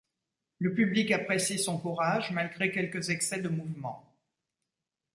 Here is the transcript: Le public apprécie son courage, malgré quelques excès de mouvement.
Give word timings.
Le 0.57 0.73
public 0.73 1.11
apprécie 1.11 1.59
son 1.59 1.77
courage, 1.77 2.31
malgré 2.31 2.71
quelques 2.71 3.11
excès 3.11 3.39
de 3.39 3.49
mouvement. 3.49 4.03